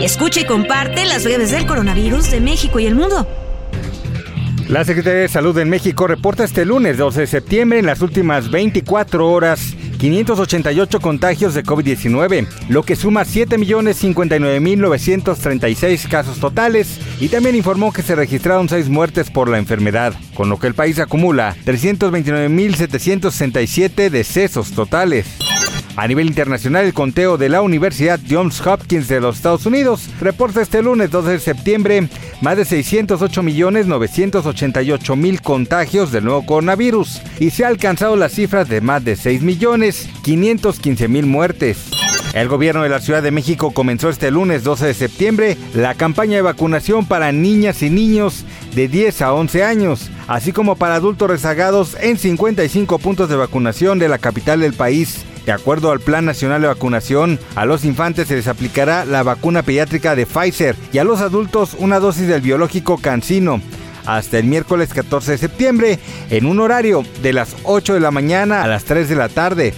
[0.00, 3.26] Escucha y comparte las breves del coronavirus de México y el mundo.
[4.68, 8.48] La Secretaría de Salud en México reporta este lunes 12 de septiembre en las últimas
[8.50, 17.92] 24 horas 588 contagios de COVID-19, lo que suma 7.059.936 casos totales y también informó
[17.92, 24.10] que se registraron 6 muertes por la enfermedad, con lo que el país acumula 329.767
[24.10, 25.26] decesos totales.
[25.98, 30.62] A nivel internacional, el conteo de la Universidad Johns Hopkins de los Estados Unidos reporta
[30.62, 32.08] este lunes 12 de septiembre
[32.40, 39.04] más de 608.988.000 contagios del nuevo coronavirus y se ha alcanzado las cifras de más
[39.04, 41.90] de 6.515.000 muertes.
[42.32, 46.36] El gobierno de la Ciudad de México comenzó este lunes 12 de septiembre la campaña
[46.36, 51.28] de vacunación para niñas y niños de 10 a 11 años, así como para adultos
[51.28, 55.24] rezagados en 55 puntos de vacunación de la capital del país.
[55.48, 59.62] De acuerdo al Plan Nacional de Vacunación, a los infantes se les aplicará la vacuna
[59.62, 63.62] pediátrica de Pfizer y a los adultos una dosis del biológico Cancino
[64.04, 68.62] hasta el miércoles 14 de septiembre en un horario de las 8 de la mañana
[68.62, 69.72] a las 3 de la tarde.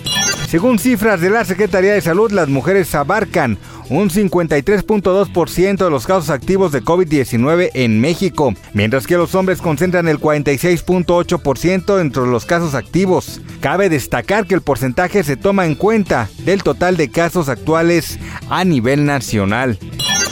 [0.49, 3.57] Según cifras de la Secretaría de Salud, las mujeres abarcan
[3.91, 10.09] un 53.2% de los casos activos de COVID-19 en México, mientras que los hombres concentran
[10.09, 13.41] el 46.8% entre los casos activos.
[13.61, 18.65] Cabe destacar que el porcentaje se toma en cuenta del total de casos actuales a
[18.65, 19.79] nivel nacional.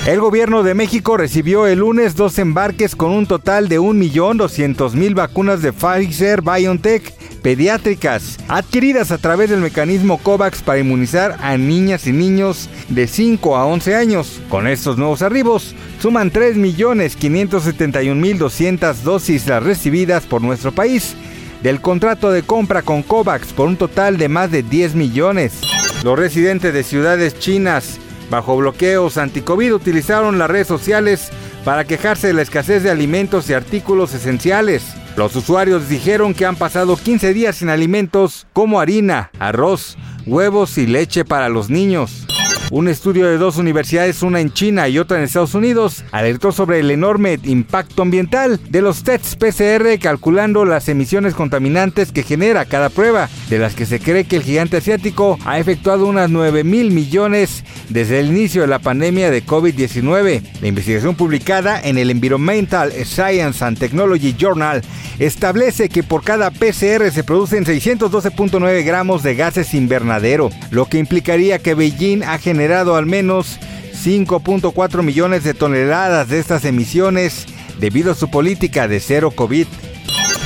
[0.06, 5.60] El gobierno de México recibió el lunes dos embarques con un total de 1.200.000 vacunas
[5.60, 7.17] de Pfizer BioNTech
[7.48, 13.56] pediátricas adquiridas a través del mecanismo COVAX para inmunizar a niñas y niños de 5
[13.56, 14.42] a 11 años.
[14.50, 21.16] Con estos nuevos arribos, suman 3.571.200 dosis las recibidas por nuestro país
[21.62, 25.62] del contrato de compra con COVAX por un total de más de 10 millones.
[26.04, 27.98] Los residentes de ciudades chinas
[28.28, 31.30] bajo bloqueos anti-COVID utilizaron las redes sociales
[31.64, 34.97] para quejarse de la escasez de alimentos y artículos esenciales.
[35.18, 40.86] Los usuarios dijeron que han pasado 15 días sin alimentos como harina, arroz, huevos y
[40.86, 42.24] leche para los niños.
[42.70, 46.80] Un estudio de dos universidades, una en China y otra en Estados Unidos, alertó sobre
[46.80, 52.90] el enorme impacto ambiental de los tests PCR calculando las emisiones contaminantes que genera cada
[52.90, 56.90] prueba, de las que se cree que el gigante asiático ha efectuado unas 9 mil
[56.90, 60.42] millones desde el inicio de la pandemia de COVID-19.
[60.60, 64.82] La investigación publicada en el Environmental Science and Technology Journal
[65.18, 71.60] establece que por cada PCR se producen 612.9 gramos de gases invernadero, lo que implicaría
[71.60, 73.56] que Beijing ha generado generado al menos
[74.04, 77.46] 5.4 millones de toneladas de estas emisiones
[77.78, 79.68] debido a su política de cero COVID.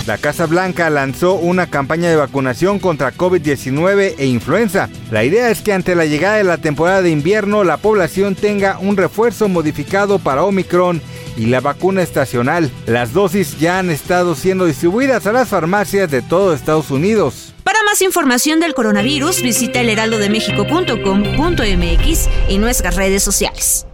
[0.06, 4.90] La Casa Blanca lanzó una campaña de vacunación contra COVID-19 e influenza.
[5.10, 8.78] La idea es que ante la llegada de la temporada de invierno la población tenga
[8.78, 11.00] un refuerzo modificado para Omicron
[11.38, 12.70] y la vacuna estacional.
[12.84, 17.51] Las dosis ya han estado siendo distribuidas a las farmacias de todo Estados Unidos.
[17.92, 23.86] Más información del coronavirus, visita elheraldodemexico.com.mx y nuestras redes sociales.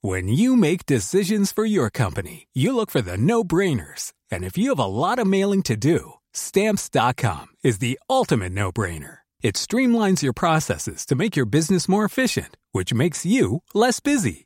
[0.00, 4.14] When you make decisions for your company, you look for the no-brainers.
[4.30, 9.18] And if you have a lot of mailing to do, stamps.com is the ultimate no-brainer.
[9.42, 14.45] It streamlines your processes to make your business more efficient, which makes you less busy.